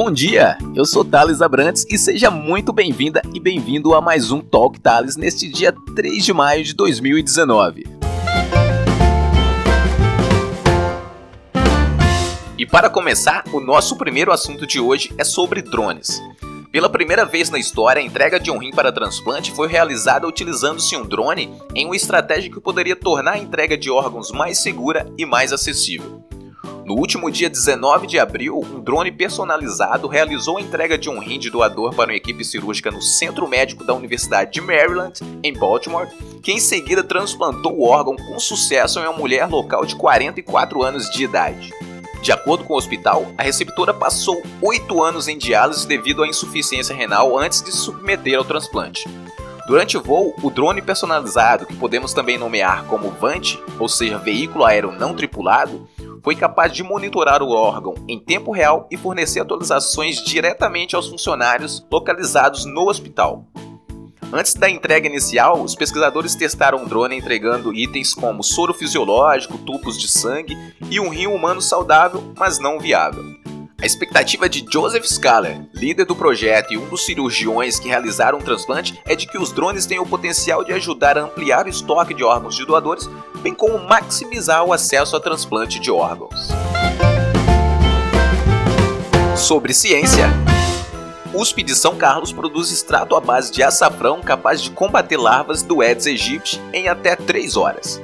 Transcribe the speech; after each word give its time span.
Bom 0.00 0.12
dia, 0.12 0.56
eu 0.76 0.84
sou 0.84 1.04
Thales 1.04 1.42
Abrantes 1.42 1.84
e 1.90 1.98
seja 1.98 2.30
muito 2.30 2.72
bem-vinda 2.72 3.20
e 3.34 3.40
bem-vindo 3.40 3.92
a 3.96 4.00
mais 4.00 4.30
um 4.30 4.40
Talk 4.40 4.78
Thales 4.78 5.16
neste 5.16 5.48
dia 5.48 5.74
3 5.96 6.24
de 6.24 6.32
maio 6.32 6.62
de 6.62 6.72
2019. 6.72 7.84
E 12.56 12.64
para 12.64 12.88
começar, 12.88 13.42
o 13.52 13.58
nosso 13.58 13.96
primeiro 13.96 14.30
assunto 14.30 14.68
de 14.68 14.78
hoje 14.78 15.12
é 15.18 15.24
sobre 15.24 15.62
drones. 15.62 16.22
Pela 16.70 16.88
primeira 16.88 17.24
vez 17.24 17.50
na 17.50 17.58
história, 17.58 18.00
a 18.00 18.04
entrega 18.04 18.38
de 18.38 18.52
um 18.52 18.58
rim 18.58 18.70
para 18.70 18.92
transplante 18.92 19.50
foi 19.50 19.66
realizada 19.66 20.28
utilizando-se 20.28 20.96
um 20.96 21.04
drone 21.04 21.52
em 21.74 21.86
uma 21.86 21.96
estratégia 21.96 22.52
que 22.52 22.60
poderia 22.60 22.94
tornar 22.94 23.32
a 23.32 23.38
entrega 23.38 23.76
de 23.76 23.90
órgãos 23.90 24.30
mais 24.30 24.58
segura 24.58 25.12
e 25.18 25.26
mais 25.26 25.52
acessível. 25.52 26.22
No 26.88 26.94
último 26.94 27.30
dia 27.30 27.50
19 27.50 28.06
de 28.06 28.18
abril, 28.18 28.60
um 28.60 28.80
drone 28.80 29.12
personalizado 29.12 30.08
realizou 30.08 30.56
a 30.56 30.62
entrega 30.62 30.96
de 30.96 31.10
um 31.10 31.18
rim 31.18 31.38
de 31.38 31.50
doador 31.50 31.94
para 31.94 32.08
uma 32.08 32.16
equipe 32.16 32.42
cirúrgica 32.42 32.90
no 32.90 33.02
Centro 33.02 33.46
Médico 33.46 33.84
da 33.84 33.92
Universidade 33.92 34.52
de 34.52 34.62
Maryland, 34.62 35.20
em 35.42 35.52
Baltimore, 35.52 36.08
que 36.42 36.50
em 36.50 36.58
seguida 36.58 37.04
transplantou 37.04 37.78
o 37.78 37.86
órgão 37.86 38.16
com 38.16 38.40
sucesso 38.40 38.98
em 38.98 39.02
uma 39.02 39.12
mulher 39.12 39.46
local 39.50 39.84
de 39.84 39.96
44 39.96 40.82
anos 40.82 41.10
de 41.10 41.24
idade. 41.24 41.74
De 42.22 42.32
acordo 42.32 42.64
com 42.64 42.72
o 42.72 42.78
hospital, 42.78 43.26
a 43.36 43.42
receptora 43.42 43.92
passou 43.92 44.42
oito 44.62 45.04
anos 45.04 45.28
em 45.28 45.36
diálise 45.36 45.86
devido 45.86 46.22
à 46.22 46.26
insuficiência 46.26 46.96
renal 46.96 47.38
antes 47.38 47.60
de 47.60 47.70
se 47.70 47.76
submeter 47.76 48.38
ao 48.38 48.46
transplante. 48.46 49.06
Durante 49.66 49.98
o 49.98 50.02
voo, 50.02 50.34
o 50.42 50.50
drone 50.50 50.80
personalizado, 50.80 51.66
que 51.66 51.76
podemos 51.76 52.14
também 52.14 52.38
nomear 52.38 52.86
como 52.86 53.10
VANT, 53.10 53.58
ou 53.78 53.86
seja, 53.86 54.16
veículo 54.16 54.64
aéreo 54.64 54.90
não 54.90 55.12
tripulado, 55.12 55.86
foi 56.22 56.34
capaz 56.34 56.72
de 56.72 56.82
monitorar 56.82 57.42
o 57.42 57.50
órgão 57.50 57.94
em 58.08 58.18
tempo 58.18 58.52
real 58.52 58.86
e 58.90 58.96
fornecer 58.96 59.40
atualizações 59.40 60.22
diretamente 60.22 60.94
aos 60.94 61.08
funcionários 61.08 61.86
localizados 61.90 62.64
no 62.64 62.88
hospital. 62.88 63.44
Antes 64.32 64.52
da 64.54 64.68
entrega 64.68 65.06
inicial, 65.06 65.62
os 65.62 65.74
pesquisadores 65.74 66.34
testaram 66.34 66.84
o 66.84 66.86
drone 66.86 67.16
entregando 67.16 67.74
itens 67.74 68.12
como 68.12 68.42
soro 68.42 68.74
fisiológico, 68.74 69.56
tubos 69.58 69.98
de 69.98 70.06
sangue 70.06 70.54
e 70.90 71.00
um 71.00 71.08
rim 71.08 71.26
humano 71.26 71.62
saudável, 71.62 72.22
mas 72.36 72.58
não 72.58 72.78
viável. 72.78 73.24
A 73.80 73.86
expectativa 73.86 74.48
de 74.48 74.66
Joseph 74.68 75.04
Scaler, 75.04 75.60
líder 75.72 76.04
do 76.04 76.16
projeto 76.16 76.74
e 76.74 76.76
um 76.76 76.88
dos 76.88 77.06
cirurgiões 77.06 77.78
que 77.78 77.86
realizaram 77.86 78.38
o 78.38 78.42
transplante, 78.42 79.00
é 79.06 79.14
de 79.14 79.24
que 79.24 79.38
os 79.38 79.52
drones 79.52 79.86
tenham 79.86 80.02
o 80.02 80.08
potencial 80.08 80.64
de 80.64 80.72
ajudar 80.72 81.16
a 81.16 81.22
ampliar 81.22 81.64
o 81.64 81.68
estoque 81.68 82.12
de 82.12 82.24
órgãos 82.24 82.56
de 82.56 82.66
doadores 82.66 83.08
bem 83.40 83.54
como 83.54 83.78
maximizar 83.78 84.64
o 84.64 84.72
acesso 84.72 85.14
a 85.14 85.20
transplante 85.20 85.78
de 85.78 85.92
órgãos. 85.92 86.48
Sobre 89.36 89.72
ciência. 89.72 90.26
USP 91.32 91.62
de 91.62 91.76
São 91.76 91.94
Carlos 91.94 92.32
produz 92.32 92.72
extrato 92.72 93.14
à 93.14 93.20
base 93.20 93.52
de 93.52 93.62
açafrão 93.62 94.20
capaz 94.20 94.60
de 94.60 94.72
combater 94.72 95.16
larvas 95.16 95.62
do 95.62 95.82
Aedes 95.82 96.08
aegypti 96.08 96.60
em 96.72 96.88
até 96.88 97.14
3 97.14 97.56
horas. 97.56 98.00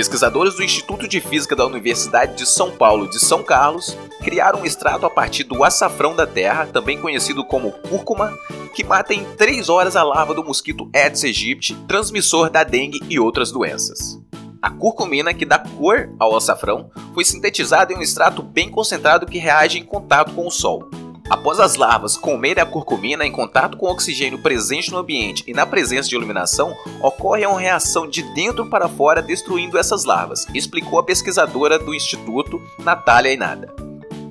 Pesquisadores 0.00 0.54
do 0.54 0.62
Instituto 0.62 1.06
de 1.06 1.20
Física 1.20 1.54
da 1.54 1.66
Universidade 1.66 2.34
de 2.34 2.46
São 2.46 2.70
Paulo 2.70 3.06
de 3.06 3.20
São 3.20 3.42
Carlos 3.42 3.94
criaram 4.22 4.62
um 4.62 4.64
extrato 4.64 5.04
a 5.04 5.10
partir 5.10 5.44
do 5.44 5.62
açafrão 5.62 6.16
da 6.16 6.26
terra, 6.26 6.64
também 6.64 6.98
conhecido 6.98 7.44
como 7.44 7.70
cúrcuma, 7.70 8.32
que 8.74 8.82
mata 8.82 9.12
em 9.12 9.22
3 9.36 9.68
horas 9.68 9.96
a 9.96 10.02
larva 10.02 10.32
do 10.32 10.42
mosquito 10.42 10.88
Aedes 10.96 11.22
aegypti, 11.22 11.74
transmissor 11.86 12.48
da 12.48 12.64
dengue 12.64 13.02
e 13.10 13.20
outras 13.20 13.52
doenças. 13.52 14.18
A 14.62 14.70
curcumina, 14.70 15.34
que 15.34 15.44
dá 15.44 15.58
cor 15.58 16.08
ao 16.18 16.34
açafrão, 16.34 16.90
foi 17.12 17.22
sintetizada 17.22 17.92
em 17.92 17.96
um 17.96 18.02
extrato 18.02 18.42
bem 18.42 18.70
concentrado 18.70 19.26
que 19.26 19.36
reage 19.36 19.78
em 19.78 19.84
contato 19.84 20.32
com 20.32 20.46
o 20.46 20.50
sol. 20.50 20.88
Após 21.30 21.60
as 21.60 21.76
larvas 21.76 22.16
comerem 22.16 22.60
a 22.60 22.66
curcumina 22.66 23.24
em 23.24 23.30
contato 23.30 23.76
com 23.76 23.86
o 23.86 23.90
oxigênio 23.90 24.42
presente 24.42 24.90
no 24.90 24.98
ambiente 24.98 25.44
e 25.46 25.54
na 25.54 25.64
presença 25.64 26.08
de 26.08 26.16
iluminação, 26.16 26.76
ocorre 27.00 27.46
uma 27.46 27.60
reação 27.60 28.08
de 28.08 28.20
dentro 28.34 28.68
para 28.68 28.88
fora 28.88 29.22
destruindo 29.22 29.78
essas 29.78 30.04
larvas, 30.04 30.44
explicou 30.52 30.98
a 30.98 31.04
pesquisadora 31.04 31.78
do 31.78 31.94
Instituto, 31.94 32.60
Natália 32.80 33.32
Inada. 33.32 33.72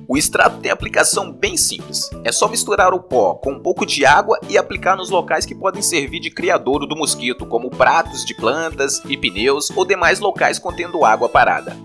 O 0.06 0.18
extrato 0.18 0.58
tem 0.58 0.70
aplicação 0.70 1.32
bem 1.32 1.56
simples. 1.56 2.10
É 2.22 2.30
só 2.30 2.48
misturar 2.48 2.92
o 2.92 3.00
pó 3.00 3.34
com 3.34 3.52
um 3.52 3.60
pouco 3.60 3.86
de 3.86 4.04
água 4.04 4.38
e 4.46 4.58
aplicar 4.58 4.94
nos 4.94 5.08
locais 5.08 5.46
que 5.46 5.54
podem 5.54 5.80
servir 5.80 6.20
de 6.20 6.30
criadouro 6.30 6.84
do 6.84 6.96
mosquito, 6.96 7.46
como 7.46 7.70
pratos 7.70 8.26
de 8.26 8.34
plantas 8.34 9.00
e 9.08 9.16
pneus 9.16 9.70
ou 9.70 9.86
demais 9.86 10.20
locais 10.20 10.58
contendo 10.58 11.04
água 11.04 11.30
parada. 11.30 11.78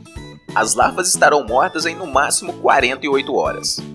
As 0.54 0.74
larvas 0.74 1.08
estarão 1.08 1.46
mortas 1.46 1.86
em 1.86 1.96
no 1.96 2.08
máximo 2.08 2.52
48 2.54 3.34
horas. 3.34 3.95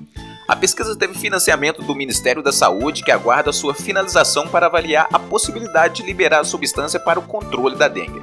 A 0.50 0.56
pesquisa 0.56 0.96
teve 0.96 1.14
financiamento 1.14 1.80
do 1.80 1.94
Ministério 1.94 2.42
da 2.42 2.50
Saúde, 2.50 3.04
que 3.04 3.12
aguarda 3.12 3.52
sua 3.52 3.72
finalização 3.72 4.48
para 4.48 4.66
avaliar 4.66 5.06
a 5.12 5.16
possibilidade 5.16 5.94
de 5.94 6.02
liberar 6.02 6.40
a 6.40 6.44
substância 6.44 6.98
para 6.98 7.20
o 7.20 7.22
controle 7.22 7.76
da 7.76 7.86
dengue. 7.86 8.20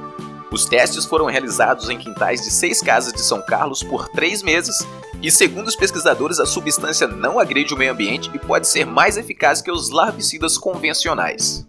Os 0.50 0.66
testes 0.66 1.06
foram 1.06 1.24
realizados 1.24 1.88
em 1.88 1.96
quintais 1.96 2.42
de 2.42 2.50
seis 2.50 2.82
casas 2.82 3.14
de 3.14 3.22
São 3.22 3.40
Carlos 3.40 3.82
por 3.82 4.10
três 4.10 4.42
meses 4.42 4.76
e, 5.22 5.30
segundo 5.30 5.68
os 5.68 5.74
pesquisadores, 5.74 6.38
a 6.38 6.44
substância 6.44 7.06
não 7.08 7.40
agride 7.40 7.72
o 7.72 7.78
meio 7.78 7.92
ambiente 7.92 8.30
e 8.34 8.38
pode 8.38 8.68
ser 8.68 8.84
mais 8.84 9.16
eficaz 9.16 9.62
que 9.62 9.72
os 9.72 9.88
larvicidas 9.88 10.58
convencionais. 10.58 11.66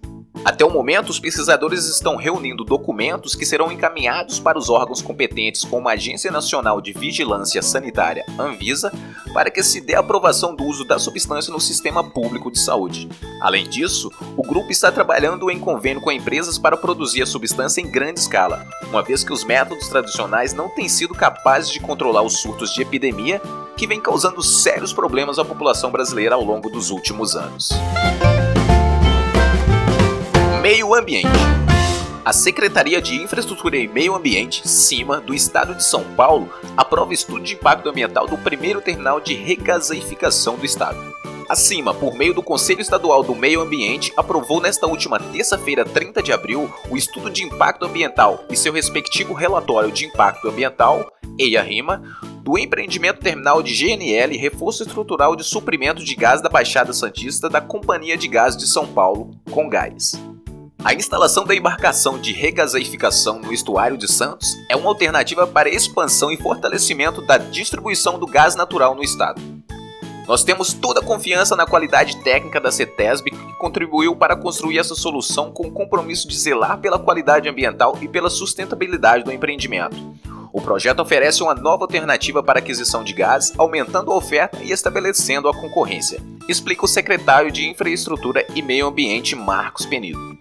Até 0.49 0.65
o 0.65 0.71
momento, 0.71 1.11
os 1.11 1.19
pesquisadores 1.19 1.85
estão 1.85 2.15
reunindo 2.15 2.63
documentos 2.63 3.35
que 3.35 3.45
serão 3.45 3.71
encaminhados 3.71 4.39
para 4.39 4.57
os 4.57 4.67
órgãos 4.67 4.99
competentes, 4.99 5.63
como 5.63 5.87
a 5.87 5.91
Agência 5.91 6.31
Nacional 6.31 6.81
de 6.81 6.91
Vigilância 6.91 7.61
Sanitária, 7.61 8.25
Anvisa, 8.35 8.91
para 9.31 9.51
que 9.51 9.61
se 9.61 9.79
dê 9.79 9.93
aprovação 9.93 10.55
do 10.55 10.63
uso 10.63 10.83
da 10.83 10.97
substância 10.97 11.53
no 11.53 11.59
sistema 11.59 12.03
público 12.03 12.49
de 12.49 12.57
saúde. 12.57 13.07
Além 13.43 13.69
disso, 13.69 14.11
o 14.35 14.41
grupo 14.41 14.71
está 14.71 14.91
trabalhando 14.91 15.51
em 15.51 15.59
convênio 15.59 16.01
com 16.01 16.11
empresas 16.11 16.57
para 16.57 16.75
produzir 16.75 17.21
a 17.21 17.27
substância 17.27 17.79
em 17.79 17.91
grande 17.91 18.19
escala, 18.19 18.66
uma 18.87 19.03
vez 19.03 19.23
que 19.23 19.31
os 19.31 19.43
métodos 19.43 19.87
tradicionais 19.87 20.51
não 20.51 20.67
têm 20.67 20.89
sido 20.89 21.13
capazes 21.13 21.69
de 21.69 21.79
controlar 21.79 22.23
os 22.23 22.41
surtos 22.41 22.73
de 22.73 22.81
epidemia 22.81 23.39
que 23.77 23.85
vem 23.85 24.01
causando 24.01 24.41
sérios 24.41 24.93
problemas 24.93 25.37
à 25.37 25.45
população 25.45 25.91
brasileira 25.91 26.33
ao 26.33 26.43
longo 26.43 26.71
dos 26.71 26.89
últimos 26.89 27.35
anos. 27.35 27.69
Meio 30.69 30.94
Ambiente. 30.94 31.28
A 32.24 32.31
Secretaria 32.31 33.02
de 33.02 33.16
Infraestrutura 33.16 33.75
e 33.75 33.88
Meio 33.88 34.13
Ambiente, 34.13 34.69
CIMA, 34.69 35.19
do 35.19 35.34
Estado 35.34 35.74
de 35.74 35.84
São 35.84 36.03
Paulo, 36.13 36.47
aprova 36.78 37.12
estudo 37.12 37.44
de 37.44 37.56
impacto 37.56 37.90
ambiental 37.90 38.28
do 38.28 38.38
primeiro 38.38 38.79
terminal 38.79 39.19
de 39.19 39.34
regaseificação 39.34 40.58
do 40.58 40.66
Estado. 40.68 41.00
A 41.50 41.56
CIMA, 41.56 41.91
por 41.96 42.13
meio 42.13 42.35
do 42.35 42.44
Conselho 42.44 42.81
Estadual 42.81 43.24
do 43.24 43.34
Meio 43.34 43.62
Ambiente, 43.62 44.13
aprovou 44.16 44.62
nesta 44.62 44.85
última 44.85 45.19
terça-feira, 45.19 45.84
30 45.84 46.22
de 46.22 46.31
abril, 46.31 46.72
o 46.88 46.96
estudo 46.96 47.31
de 47.31 47.44
impacto 47.44 47.85
ambiental 47.88 48.46
e 48.47 48.56
seu 48.56 48.72
respectivo 48.72 49.34
relatório 49.34 49.91
de 49.91 50.06
impacto 50.06 50.50
ambiental, 50.50 51.12
EIA-RIMA, 51.40 52.03
do 52.44 52.59
empreendimento 52.59 53.22
terminal 53.22 53.63
de 53.63 53.74
GNL 53.74 54.38
Reforço 54.38 54.84
Estrutural 54.84 55.35
de 55.35 55.44
Suprimento 55.44 56.03
de 56.03 56.13
Gás 56.13 56.44
da 56.44 56.50
Baixada 56.50 56.94
Santista 56.94 57.50
da 57.50 57.59
Companhia 57.59 58.16
de 58.16 58.28
Gás 58.28 58.56
de 58.56 58.68
São 58.68 58.85
Paulo, 58.85 59.31
com 59.50 59.68
gás. 59.68 60.28
A 60.81 60.94
instalação 60.94 61.45
da 61.45 61.53
embarcação 61.53 62.17
de 62.17 62.31
regaseificação 62.31 63.40
no 63.40 63.51
estuário 63.51 63.97
de 63.97 64.09
Santos 64.09 64.56
é 64.69 64.78
uma 64.78 64.88
alternativa 64.88 65.45
para 65.45 65.67
expansão 65.69 66.31
e 66.31 66.38
fortalecimento 66.38 67.22
da 67.22 67.38
distribuição 67.38 68.17
do 68.17 68.25
gás 68.25 68.56
natural 68.56 68.95
no 68.95 69.03
estado. 69.03 69.41
Nós 70.25 70.41
temos 70.41 70.72
toda 70.72 71.01
a 71.01 71.03
confiança 71.03 71.53
na 71.53 71.66
qualidade 71.66 72.23
técnica 72.23 72.62
da 72.62 72.72
CETESB 72.72 73.31
que 73.31 73.57
contribuiu 73.57 74.16
para 74.16 74.38
construir 74.38 74.78
essa 74.78 74.95
solução 74.95 75.51
com 75.51 75.67
o 75.67 75.72
compromisso 75.72 76.28
de 76.29 76.38
zelar 76.38 76.78
pela 76.78 76.97
qualidade 76.97 77.50
ambiental 77.50 77.97
e 78.01 78.07
pela 78.07 78.29
sustentabilidade 78.29 79.25
do 79.25 79.34
empreendimento. 79.34 79.97
O 80.53 80.61
projeto 80.61 81.02
oferece 81.02 81.43
uma 81.43 81.53
nova 81.53 81.84
alternativa 81.84 82.41
para 82.41 82.59
aquisição 82.59 83.03
de 83.03 83.11
gás, 83.11 83.52
aumentando 83.58 84.11
a 84.11 84.16
oferta 84.16 84.58
e 84.64 84.72
estabelecendo 84.72 85.49
a 85.49 85.53
concorrência, 85.53 86.22
explica 86.47 86.85
o 86.85 86.87
secretário 86.87 87.52
de 87.52 87.67
Infraestrutura 87.67 88.46
e 88.55 88.61
Meio 88.61 88.87
Ambiente 88.87 89.35
Marcos 89.35 89.85
Penido. 89.85 90.40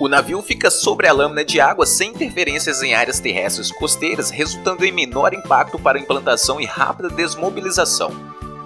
O 0.00 0.08
navio 0.08 0.42
fica 0.42 0.72
sobre 0.72 1.06
a 1.06 1.12
lâmina 1.12 1.44
de 1.44 1.60
água 1.60 1.86
sem 1.86 2.10
interferências 2.10 2.82
em 2.82 2.94
áreas 2.94 3.20
terrestres 3.20 3.70
costeiras, 3.70 4.28
resultando 4.28 4.84
em 4.84 4.90
menor 4.90 5.32
impacto 5.32 5.78
para 5.78 5.96
a 5.96 6.00
implantação 6.00 6.60
e 6.60 6.64
rápida 6.64 7.08
desmobilização. 7.08 8.10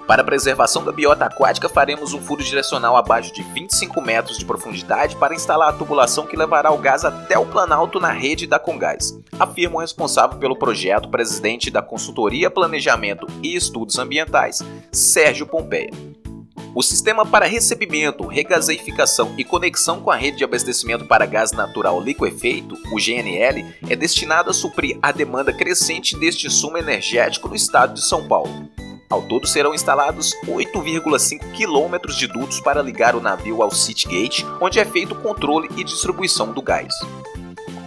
Para 0.07 0.23
a 0.23 0.25
preservação 0.25 0.83
da 0.83 0.91
biota 0.91 1.25
aquática, 1.25 1.69
faremos 1.69 2.13
um 2.13 2.19
furo 2.19 2.43
direcional 2.43 2.97
abaixo 2.97 3.31
de 3.31 3.43
25 3.43 4.01
metros 4.01 4.39
de 4.39 4.45
profundidade 4.45 5.15
para 5.17 5.35
instalar 5.35 5.69
a 5.69 5.73
tubulação 5.73 6.25
que 6.25 6.35
levará 6.35 6.71
o 6.71 6.79
gás 6.79 7.05
até 7.05 7.37
o 7.37 7.45
planalto 7.45 7.99
na 7.99 8.11
rede 8.11 8.47
da 8.47 8.57
Congás, 8.57 9.15
afirma 9.39 9.75
o 9.75 9.81
responsável 9.81 10.39
pelo 10.39 10.57
projeto, 10.57 11.09
presidente 11.09 11.69
da 11.69 11.83
Consultoria 11.83 12.49
Planejamento 12.49 13.27
e 13.43 13.55
Estudos 13.55 13.99
Ambientais, 13.99 14.63
Sérgio 14.91 15.45
Pompeia. 15.45 15.91
O 16.75 16.83
sistema 16.83 17.25
para 17.25 17.47
recebimento, 17.47 18.27
regaseificação 18.27 19.33
e 19.37 19.43
conexão 19.43 19.99
com 20.01 20.11
a 20.11 20.15
rede 20.15 20.37
de 20.37 20.43
abastecimento 20.43 21.05
para 21.05 21.25
gás 21.25 21.51
natural 21.51 21.99
liquefeito, 21.99 22.77
o 22.93 22.99
GNL, 22.99 23.65
é 23.89 23.95
destinado 23.95 24.51
a 24.51 24.53
suprir 24.53 24.97
a 25.01 25.11
demanda 25.11 25.51
crescente 25.51 26.17
deste 26.17 26.49
sumo 26.49 26.77
energético 26.77 27.49
no 27.49 27.55
estado 27.55 27.95
de 27.95 28.03
São 28.03 28.27
Paulo. 28.27 28.69
Ao 29.09 29.23
todo 29.23 29.47
serão 29.47 29.73
instalados 29.73 30.31
8,5 30.45 31.51
quilômetros 31.53 32.15
de 32.15 32.27
dutos 32.27 32.61
para 32.61 32.83
ligar 32.83 33.15
o 33.15 33.21
navio 33.21 33.63
ao 33.63 33.71
Citygate, 33.71 34.45
onde 34.61 34.79
é 34.79 34.85
feito 34.85 35.15
o 35.15 35.21
controle 35.21 35.67
e 35.75 35.83
distribuição 35.83 36.53
do 36.53 36.61
gás. 36.61 36.93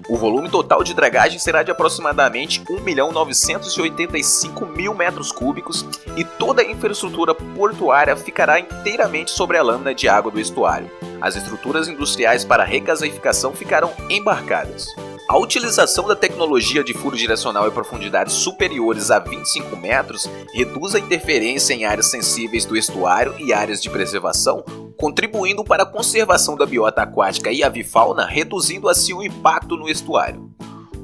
O 0.08 0.16
volume 0.16 0.48
total 0.48 0.82
de 0.82 0.94
dragagem 0.94 1.38
será 1.38 1.62
de 1.62 1.70
aproximadamente 1.70 2.62
1.985 2.64 4.76
mil 4.76 4.94
metros 4.94 5.30
cúbicos 5.30 5.86
e 6.16 6.24
toda 6.24 6.62
a 6.62 6.64
infraestrutura 6.64 7.34
portuária 7.34 8.16
ficará 8.16 8.58
inteiramente 8.58 9.30
sobre 9.30 9.56
a 9.56 9.62
lâmina 9.62 9.94
de 9.94 10.08
água 10.08 10.30
do 10.30 10.40
estuário. 10.40 10.90
As 11.20 11.36
estruturas 11.36 11.88
industriais 11.88 12.44
para 12.44 12.64
recasificação 12.64 13.52
ficarão 13.52 13.92
embarcadas. 14.10 14.86
A 15.28 15.38
utilização 15.38 16.08
da 16.08 16.16
tecnologia 16.16 16.82
de 16.82 16.92
furo 16.92 17.16
direcional 17.16 17.68
em 17.68 17.70
profundidades 17.70 18.34
superiores 18.34 19.10
a 19.10 19.20
25 19.20 19.76
metros 19.76 20.28
reduz 20.52 20.94
a 20.94 20.98
interferência 20.98 21.72
em 21.72 21.84
áreas 21.84 22.10
sensíveis 22.10 22.66
do 22.66 22.76
estuário 22.76 23.34
e 23.38 23.52
áreas 23.52 23.80
de 23.80 23.88
preservação, 23.88 24.64
contribuindo 24.96 25.64
para 25.64 25.82
a 25.82 25.86
conservação 25.86 26.56
da 26.56 26.66
biota 26.66 27.02
aquática 27.02 27.50
e 27.50 27.62
avifauna, 27.62 28.26
reduzindo 28.26 28.88
assim 28.88 29.12
o 29.12 29.22
impacto 29.22 29.76
no 29.76 29.88
estuário. 29.88 30.50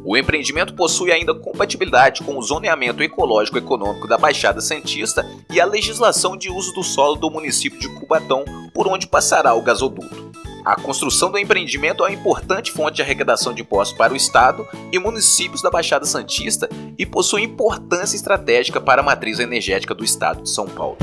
O 0.04 0.16
empreendimento 0.16 0.74
possui 0.74 1.12
ainda 1.12 1.34
compatibilidade 1.34 2.22
com 2.22 2.38
o 2.38 2.42
zoneamento 2.42 3.02
ecológico 3.02 3.58
econômico 3.58 4.08
da 4.08 4.16
Baixada 4.16 4.60
Santista 4.60 5.26
e 5.50 5.60
a 5.60 5.66
legislação 5.66 6.36
de 6.36 6.50
uso 6.50 6.72
do 6.72 6.82
solo 6.82 7.16
do 7.16 7.30
município 7.30 7.78
de 7.78 7.88
Cubatão, 7.88 8.44
por 8.72 8.86
onde 8.86 9.06
passará 9.06 9.54
o 9.54 9.62
gasoduto. 9.62 10.28
A 10.64 10.76
construção 10.76 11.30
do 11.30 11.38
empreendimento 11.38 12.04
é 12.04 12.08
uma 12.08 12.14
importante 12.14 12.70
fonte 12.70 12.96
de 12.96 13.02
arrecadação 13.02 13.52
de 13.52 13.62
impostos 13.62 13.96
para 13.96 14.12
o 14.12 14.16
Estado 14.16 14.66
e 14.92 14.98
municípios 14.98 15.62
da 15.62 15.70
Baixada 15.70 16.04
Santista 16.04 16.68
e 16.96 17.06
possui 17.06 17.42
importância 17.42 18.16
estratégica 18.16 18.80
para 18.80 19.00
a 19.00 19.04
matriz 19.04 19.38
energética 19.38 19.94
do 19.94 20.04
Estado 20.04 20.42
de 20.42 20.50
São 20.50 20.66
Paulo. 20.66 20.98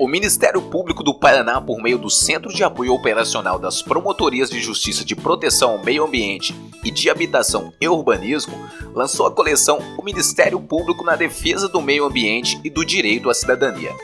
O 0.00 0.08
Ministério 0.08 0.62
Público 0.62 1.02
do 1.02 1.12
Paraná, 1.12 1.60
por 1.60 1.82
meio 1.82 1.98
do 1.98 2.08
Centro 2.08 2.50
de 2.50 2.64
Apoio 2.64 2.94
Operacional 2.94 3.58
das 3.58 3.82
Promotorias 3.82 4.48
de 4.48 4.58
Justiça 4.58 5.04
de 5.04 5.14
Proteção 5.14 5.72
ao 5.72 5.84
Meio 5.84 6.04
Ambiente 6.04 6.56
e 6.82 6.90
de 6.90 7.10
Habitação 7.10 7.70
e 7.78 7.86
Urbanismo, 7.86 8.66
lançou 8.94 9.26
a 9.26 9.30
coleção 9.30 9.78
O 9.98 10.02
Ministério 10.02 10.58
Público 10.58 11.04
na 11.04 11.16
Defesa 11.16 11.68
do 11.68 11.82
Meio 11.82 12.06
Ambiente 12.06 12.58
e 12.64 12.70
do 12.70 12.82
Direito 12.82 13.28
à 13.28 13.34
Cidadania. 13.34 13.94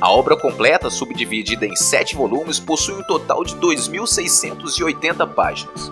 A 0.00 0.12
obra 0.12 0.36
completa, 0.36 0.88
subdividida 0.88 1.66
em 1.66 1.74
sete 1.74 2.14
volumes, 2.14 2.60
possui 2.60 2.94
um 2.94 3.02
total 3.02 3.42
de 3.42 3.56
2.680 3.56 5.26
páginas. 5.34 5.90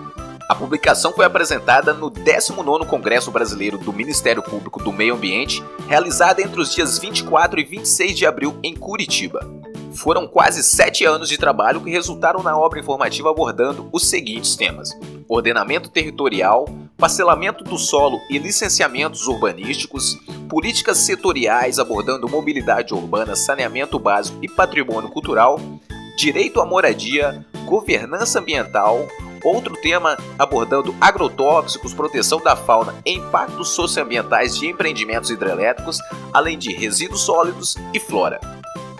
A 0.51 0.55
publicação 0.55 1.13
foi 1.13 1.23
apresentada 1.23 1.93
no 1.93 2.11
19º 2.11 2.85
Congresso 2.85 3.31
Brasileiro 3.31 3.77
do 3.77 3.93
Ministério 3.93 4.43
Público 4.43 4.83
do 4.83 4.91
Meio 4.91 5.15
Ambiente, 5.15 5.63
realizada 5.87 6.41
entre 6.41 6.59
os 6.59 6.75
dias 6.75 6.99
24 6.99 7.57
e 7.57 7.63
26 7.63 8.17
de 8.17 8.25
abril 8.25 8.59
em 8.61 8.75
Curitiba. 8.75 9.49
Foram 9.93 10.27
quase 10.27 10.61
sete 10.61 11.05
anos 11.05 11.29
de 11.29 11.37
trabalho 11.37 11.79
que 11.79 11.89
resultaram 11.89 12.43
na 12.43 12.57
obra 12.57 12.81
informativa 12.81 13.29
abordando 13.29 13.87
os 13.93 14.09
seguintes 14.09 14.57
temas: 14.57 14.91
ordenamento 15.25 15.89
territorial, 15.89 16.67
parcelamento 16.97 17.63
do 17.63 17.77
solo 17.77 18.19
e 18.29 18.37
licenciamentos 18.37 19.27
urbanísticos, 19.27 20.19
políticas 20.49 20.97
setoriais 20.97 21.79
abordando 21.79 22.27
mobilidade 22.27 22.93
urbana, 22.93 23.37
saneamento 23.37 23.97
básico 23.97 24.37
e 24.41 24.49
patrimônio 24.49 25.09
cultural, 25.11 25.61
direito 26.17 26.59
à 26.59 26.65
moradia, 26.65 27.45
governança 27.65 28.39
ambiental, 28.39 29.07
outro 29.43 29.75
tema 29.77 30.17
abordando 30.37 30.95
agrotóxicos, 30.99 31.93
proteção 31.93 32.39
da 32.39 32.55
fauna 32.55 32.95
e 33.05 33.13
impactos 33.13 33.69
socioambientais 33.69 34.57
de 34.57 34.67
empreendimentos 34.67 35.29
hidrelétricos, 35.29 35.99
além 36.33 36.57
de 36.57 36.73
resíduos 36.73 37.21
sólidos 37.21 37.77
e 37.93 37.99
flora. 37.99 38.39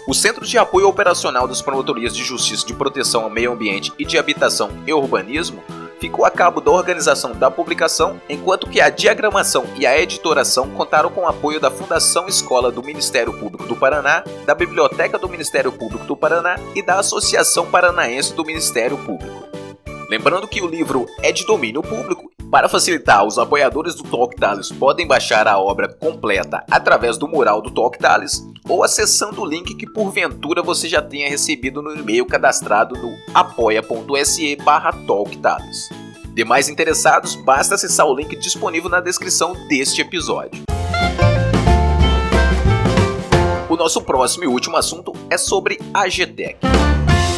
O 0.07 0.13
Centro 0.13 0.45
de 0.45 0.57
Apoio 0.57 0.88
Operacional 0.88 1.47
das 1.47 1.61
Promotorias 1.61 2.15
de 2.15 2.23
Justiça 2.23 2.65
de 2.65 2.73
Proteção 2.73 3.23
ao 3.23 3.29
Meio 3.29 3.51
Ambiente 3.51 3.93
e 3.99 4.05
de 4.05 4.17
Habitação 4.17 4.71
e 4.85 4.93
Urbanismo 4.93 5.63
ficou 6.01 6.25
a 6.25 6.31
cabo 6.31 6.59
da 6.59 6.71
organização 6.71 7.33
da 7.33 7.51
publicação, 7.51 8.19
enquanto 8.27 8.67
que 8.67 8.81
a 8.81 8.89
diagramação 8.89 9.65
e 9.77 9.85
a 9.85 9.95
editoração 10.01 10.67
contaram 10.71 11.11
com 11.11 11.21
o 11.21 11.27
apoio 11.27 11.59
da 11.59 11.69
Fundação 11.69 12.27
Escola 12.27 12.71
do 12.71 12.81
Ministério 12.81 13.31
Público 13.31 13.67
do 13.67 13.75
Paraná, 13.75 14.23
da 14.44 14.55
Biblioteca 14.55 15.19
do 15.19 15.29
Ministério 15.29 15.71
Público 15.71 16.03
do 16.05 16.17
Paraná 16.17 16.55
e 16.73 16.81
da 16.81 16.99
Associação 16.99 17.67
Paranaense 17.67 18.33
do 18.33 18.44
Ministério 18.44 18.97
Público. 18.97 19.50
Lembrando 20.11 20.45
que 20.45 20.61
o 20.61 20.67
livro 20.67 21.05
é 21.23 21.31
de 21.31 21.45
domínio 21.45 21.81
público. 21.81 22.29
Para 22.51 22.67
facilitar, 22.67 23.25
os 23.25 23.37
apoiadores 23.37 23.95
do 23.95 24.03
Talk 24.03 24.35
Tales 24.35 24.69
podem 24.69 25.07
baixar 25.07 25.47
a 25.47 25.57
obra 25.57 25.87
completa 25.87 26.65
através 26.69 27.17
do 27.17 27.29
mural 27.29 27.61
do 27.61 27.71
Talk 27.71 27.97
Tales 27.97 28.45
ou 28.67 28.83
acessando 28.83 29.41
o 29.41 29.45
link 29.45 29.73
que 29.73 29.89
porventura 29.89 30.61
você 30.61 30.89
já 30.89 31.01
tenha 31.01 31.29
recebido 31.29 31.81
no 31.81 31.95
e-mail 31.95 32.25
cadastrado 32.25 32.93
no 32.97 33.15
apoia.se 33.33 34.57
barra 34.57 34.91
talktales. 34.91 35.87
Demais 36.33 36.67
interessados, 36.67 37.33
basta 37.35 37.75
acessar 37.75 38.05
o 38.05 38.13
link 38.13 38.35
disponível 38.35 38.89
na 38.89 38.99
descrição 38.99 39.53
deste 39.69 40.01
episódio. 40.01 40.61
O 43.69 43.77
nosso 43.77 44.01
próximo 44.01 44.43
e 44.43 44.47
último 44.47 44.75
assunto 44.75 45.13
é 45.29 45.37
sobre 45.37 45.79
a 45.93 46.09
GTEC. 46.09 46.57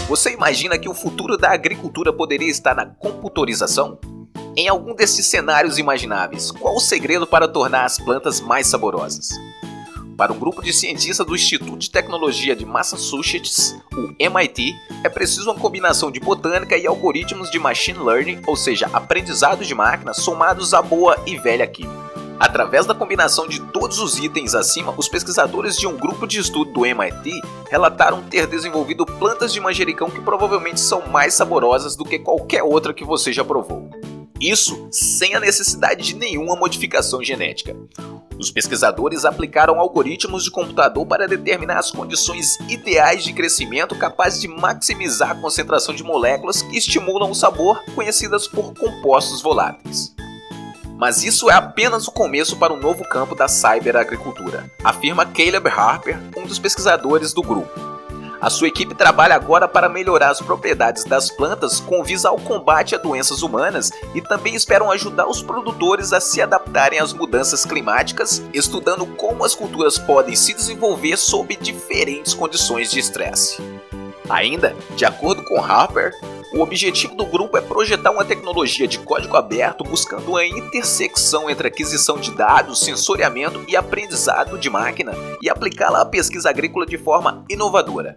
Você 0.07 0.33
imagina 0.33 0.77
que 0.77 0.89
o 0.89 0.93
futuro 0.93 1.37
da 1.37 1.51
agricultura 1.51 2.11
poderia 2.11 2.49
estar 2.49 2.75
na 2.75 2.85
computarização? 2.85 3.97
Em 4.55 4.67
algum 4.67 4.93
desses 4.93 5.25
cenários 5.27 5.77
imagináveis, 5.77 6.51
qual 6.51 6.75
o 6.75 6.79
segredo 6.79 7.25
para 7.25 7.47
tornar 7.47 7.85
as 7.85 7.97
plantas 7.97 8.41
mais 8.41 8.67
saborosas? 8.67 9.29
Para 10.17 10.33
um 10.33 10.37
grupo 10.37 10.61
de 10.61 10.73
cientistas 10.73 11.25
do 11.25 11.33
Instituto 11.33 11.77
de 11.77 11.89
Tecnologia 11.89 12.55
de 12.55 12.65
Massachusetts, 12.65 13.75
o 13.93 14.13
MIT, 14.19 14.75
é 15.03 15.09
preciso 15.09 15.49
uma 15.49 15.59
combinação 15.59 16.11
de 16.11 16.19
botânica 16.19 16.77
e 16.77 16.85
algoritmos 16.85 17.49
de 17.49 17.57
machine 17.57 17.97
learning, 17.97 18.41
ou 18.45 18.55
seja, 18.55 18.89
aprendizado 18.93 19.63
de 19.63 19.73
máquina, 19.73 20.13
somados 20.13 20.73
à 20.73 20.81
boa 20.81 21.17
e 21.25 21.37
velha 21.37 21.65
química. 21.65 22.02
Através 22.39 22.85
da 22.85 22.93
combinação 22.93 23.47
de 23.47 23.59
todos 23.59 23.99
os 23.99 24.17
itens 24.17 24.55
acima, 24.55 24.93
os 24.97 25.07
pesquisadores 25.07 25.77
de 25.77 25.87
um 25.87 25.97
grupo 25.97 26.27
de 26.27 26.39
estudo 26.39 26.71
do 26.71 26.85
MIT 26.85 27.31
relataram 27.69 28.23
ter 28.23 28.47
desenvolvido 28.47 29.05
plantas 29.05 29.53
de 29.53 29.59
manjericão 29.59 30.09
que 30.09 30.21
provavelmente 30.21 30.79
são 30.79 31.07
mais 31.07 31.33
saborosas 31.33 31.95
do 31.95 32.05
que 32.05 32.19
qualquer 32.19 32.63
outra 32.63 32.93
que 32.93 33.05
você 33.05 33.31
já 33.31 33.43
provou. 33.43 33.89
Isso 34.39 34.87
sem 34.91 35.35
a 35.35 35.39
necessidade 35.39 36.03
de 36.03 36.15
nenhuma 36.15 36.55
modificação 36.55 37.23
genética. 37.23 37.75
Os 38.37 38.51
pesquisadores 38.51 39.23
aplicaram 39.23 39.79
algoritmos 39.79 40.43
de 40.43 40.51
computador 40.51 41.05
para 41.05 41.27
determinar 41.27 41.79
as 41.79 41.91
condições 41.91 42.59
ideais 42.69 43.23
de 43.23 43.31
crescimento 43.31 43.95
capazes 43.95 44.41
de 44.41 44.47
maximizar 44.47 45.31
a 45.31 45.35
concentração 45.35 45.95
de 45.95 46.03
moléculas 46.03 46.61
que 46.61 46.77
estimulam 46.77 47.31
o 47.31 47.35
sabor, 47.35 47.81
conhecidas 47.95 48.47
por 48.47 48.73
compostos 48.73 49.41
voláteis. 49.41 50.13
Mas 50.97 51.23
isso 51.23 51.49
é 51.49 51.53
apenas 51.53 52.07
o 52.07 52.11
começo 52.11 52.57
para 52.57 52.73
um 52.73 52.79
novo 52.79 53.03
campo 53.03 53.35
da 53.35 53.47
cyberagricultura, 53.47 54.71
afirma 54.83 55.25
Caleb 55.25 55.67
Harper, 55.67 56.19
um 56.37 56.45
dos 56.45 56.59
pesquisadores 56.59 57.33
do 57.33 57.41
grupo. 57.41 57.93
A 58.43 58.49
sua 58.49 58.67
equipe 58.67 58.93
trabalha 58.93 59.35
agora 59.35 59.69
para 59.69 59.87
melhorar 59.87 60.29
as 60.29 60.41
propriedades 60.41 61.05
das 61.05 61.31
plantas 61.31 61.79
com 61.79 62.03
visa 62.03 62.27
ao 62.27 62.37
combate 62.37 62.93
a 62.93 62.97
doenças 62.97 63.41
humanas 63.41 63.89
e 64.13 64.21
também 64.21 64.53
esperam 64.53 64.91
ajudar 64.91 65.27
os 65.27 65.41
produtores 65.41 66.11
a 66.11 66.19
se 66.19 66.41
adaptarem 66.41 66.99
às 66.99 67.13
mudanças 67.13 67.65
climáticas, 67.65 68.43
estudando 68.53 69.05
como 69.05 69.45
as 69.45 69.55
culturas 69.55 69.97
podem 69.97 70.35
se 70.35 70.53
desenvolver 70.53 71.15
sob 71.15 71.55
diferentes 71.55 72.33
condições 72.33 72.91
de 72.91 72.99
estresse. 72.99 73.63
Ainda, 74.29 74.75
de 74.95 75.05
acordo 75.05 75.43
com 75.43 75.61
Harper, 75.61 76.13
o 76.53 76.61
objetivo 76.61 77.15
do 77.15 77.25
grupo 77.25 77.57
é 77.57 77.61
projetar 77.61 78.11
uma 78.11 78.23
tecnologia 78.23 78.87
de 78.87 78.99
código 78.99 79.35
aberto 79.35 79.83
buscando 79.83 80.29
uma 80.29 80.45
intersecção 80.45 81.49
entre 81.49 81.67
aquisição 81.67 82.17
de 82.17 82.31
dados, 82.31 82.79
sensoriamento 82.79 83.63
e 83.67 83.75
aprendizado 83.75 84.57
de 84.57 84.69
máquina 84.69 85.13
e 85.41 85.49
aplicá-la 85.49 86.01
à 86.01 86.05
pesquisa 86.05 86.49
agrícola 86.49 86.85
de 86.85 86.97
forma 86.97 87.43
inovadora. 87.49 88.15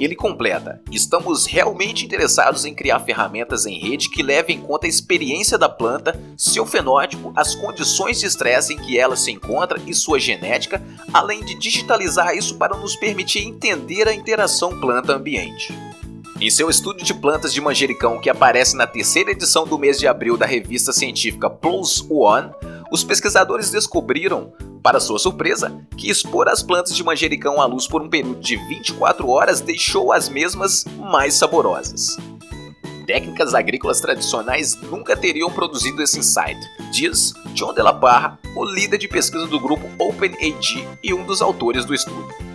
Ele 0.00 0.14
completa: 0.14 0.80
Estamos 0.90 1.46
realmente 1.46 2.04
interessados 2.04 2.64
em 2.64 2.74
criar 2.74 3.00
ferramentas 3.00 3.66
em 3.66 3.78
rede 3.78 4.10
que 4.10 4.22
levem 4.22 4.56
em 4.56 4.60
conta 4.60 4.86
a 4.86 4.88
experiência 4.88 5.58
da 5.58 5.68
planta, 5.68 6.18
seu 6.36 6.64
fenótipo, 6.64 7.32
as 7.34 7.54
condições 7.54 8.20
de 8.20 8.26
estresse 8.26 8.74
em 8.74 8.78
que 8.78 8.98
ela 8.98 9.16
se 9.16 9.30
encontra 9.30 9.80
e 9.86 9.94
sua 9.94 10.18
genética, 10.18 10.82
além 11.12 11.44
de 11.44 11.54
digitalizar 11.54 12.36
isso 12.36 12.56
para 12.56 12.76
nos 12.76 12.96
permitir 12.96 13.46
entender 13.46 14.08
a 14.08 14.14
interação 14.14 14.78
planta-ambiente. 14.80 15.74
Em 16.40 16.50
seu 16.50 16.70
estudo 16.70 17.02
de 17.02 17.12
plantas 17.12 17.52
de 17.52 17.60
manjericão 17.60 18.20
que 18.20 18.30
aparece 18.30 18.76
na 18.76 18.86
terceira 18.86 19.32
edição 19.32 19.66
do 19.66 19.76
mês 19.76 19.98
de 19.98 20.06
abril 20.06 20.36
da 20.36 20.46
revista 20.46 20.92
científica 20.92 21.50
PLOS 21.50 22.06
ONE, 22.08 22.52
os 22.92 23.02
pesquisadores 23.02 23.70
descobriram 23.70 24.52
para 24.82 25.00
sua 25.00 25.18
surpresa, 25.18 25.76
que 25.96 26.10
expor 26.10 26.48
as 26.48 26.62
plantas 26.62 26.94
de 26.94 27.04
manjericão 27.04 27.60
à 27.60 27.66
luz 27.66 27.86
por 27.86 28.02
um 28.02 28.08
período 28.08 28.40
de 28.40 28.56
24 28.56 29.28
horas 29.28 29.60
deixou 29.60 30.12
as 30.12 30.28
mesmas 30.28 30.84
mais 30.98 31.34
saborosas. 31.34 32.16
Técnicas 33.06 33.54
agrícolas 33.54 34.00
tradicionais 34.00 34.74
nunca 34.82 35.16
teriam 35.16 35.50
produzido 35.50 36.02
esse 36.02 36.18
insight, 36.18 36.58
diz 36.92 37.32
John 37.54 37.72
de 37.72 37.82
la 37.82 37.92
Parra, 37.92 38.38
o 38.54 38.64
líder 38.64 38.98
de 38.98 39.08
pesquisa 39.08 39.46
do 39.46 39.58
grupo 39.58 39.88
OpenAG 39.98 40.86
e 41.02 41.14
um 41.14 41.24
dos 41.24 41.40
autores 41.40 41.84
do 41.84 41.94
estudo. 41.94 42.47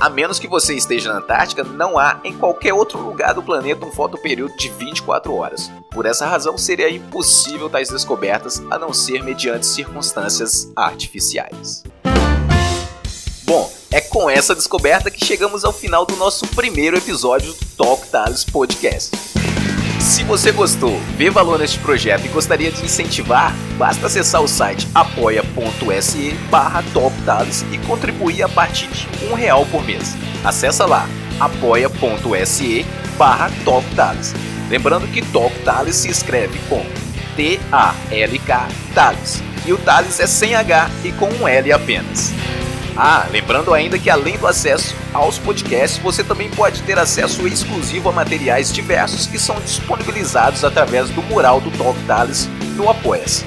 A 0.00 0.08
menos 0.08 0.38
que 0.38 0.48
você 0.48 0.74
esteja 0.74 1.12
na 1.12 1.18
Antártica, 1.18 1.62
não 1.62 1.98
há 1.98 2.18
em 2.24 2.32
qualquer 2.32 2.72
outro 2.72 2.98
lugar 2.98 3.34
do 3.34 3.42
planeta 3.42 3.84
um 3.84 3.92
fotoperíodo 3.92 4.56
de 4.56 4.70
24 4.70 5.34
horas. 5.34 5.70
Por 5.90 6.06
essa 6.06 6.24
razão, 6.26 6.56
seria 6.56 6.88
impossível 6.90 7.68
tais 7.68 7.90
descobertas 7.90 8.62
a 8.70 8.78
não 8.78 8.94
ser 8.94 9.22
mediante 9.22 9.66
circunstâncias 9.66 10.72
artificiais. 10.74 11.84
Bom, 13.42 13.70
é 13.90 14.00
com 14.00 14.30
essa 14.30 14.54
descoberta 14.54 15.10
que 15.10 15.22
chegamos 15.22 15.66
ao 15.66 15.72
final 15.72 16.06
do 16.06 16.16
nosso 16.16 16.46
primeiro 16.46 16.96
episódio 16.96 17.52
do 17.52 17.66
Talk 17.76 18.08
Tales 18.08 18.42
Podcast. 18.42 19.29
Se 20.00 20.24
você 20.24 20.50
gostou, 20.50 20.98
vê 21.16 21.28
valor 21.28 21.58
neste 21.58 21.78
projeto 21.78 22.24
e 22.24 22.28
gostaria 22.28 22.72
de 22.72 22.82
incentivar, 22.82 23.54
basta 23.76 24.06
acessar 24.06 24.40
o 24.42 24.48
site 24.48 24.88
apoia.se 24.94 26.30
barra 26.50 26.82
e 27.70 27.78
contribuir 27.86 28.42
a 28.42 28.48
partir 28.48 28.88
de 28.88 29.06
um 29.26 29.34
real 29.34 29.66
por 29.66 29.84
mês. 29.84 30.16
Acesse 30.42 30.82
lá 30.84 31.06
apoia.se 31.38 32.86
barra 33.18 33.50
Lembrando 34.70 35.06
que 35.06 35.20
Talk 35.20 35.54
Tales 35.60 35.96
se 35.96 36.08
escreve 36.08 36.58
com 36.68 36.84
T-A-L-K 37.36 38.68
Tales 38.94 39.42
e 39.66 39.72
o 39.72 39.78
Tales 39.78 40.18
é 40.18 40.26
sem 40.26 40.54
H 40.54 40.90
e 41.04 41.12
com 41.12 41.28
um 41.28 41.46
L 41.46 41.72
apenas. 41.72 42.32
Ah, 43.02 43.26
lembrando 43.30 43.72
ainda 43.72 43.98
que 43.98 44.10
além 44.10 44.36
do 44.36 44.46
acesso 44.46 44.94
aos 45.14 45.38
podcasts, 45.38 45.98
você 45.98 46.22
também 46.22 46.50
pode 46.50 46.82
ter 46.82 46.98
acesso 46.98 47.48
exclusivo 47.48 48.10
a 48.10 48.12
materiais 48.12 48.70
diversos 48.70 49.26
que 49.26 49.38
são 49.38 49.58
disponibilizados 49.58 50.64
através 50.64 51.08
do 51.08 51.22
mural 51.22 51.62
do 51.62 51.70
Talk 51.70 51.98
Tales 52.00 52.46
no 52.76 52.90
Apoia-se. 52.90 53.46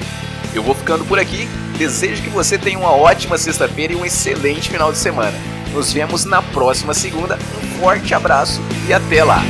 Eu 0.55 0.63
vou 0.63 0.73
ficando 0.73 1.05
por 1.05 1.19
aqui, 1.19 1.47
desejo 1.77 2.23
que 2.23 2.31
você 2.31 2.57
tenha 2.57 2.79
uma 2.79 2.95
ótima 2.95 3.37
sexta-feira 3.37 3.93
e 3.93 3.95
um 3.95 4.03
excelente 4.03 4.71
final 4.71 4.91
de 4.91 4.97
semana. 4.97 5.37
Nos 5.71 5.93
vemos 5.93 6.25
na 6.25 6.41
próxima 6.41 6.95
segunda, 6.95 7.37
um 7.63 7.79
forte 7.79 8.11
abraço 8.15 8.59
e 8.87 8.91
até 8.91 9.23
lá! 9.23 9.43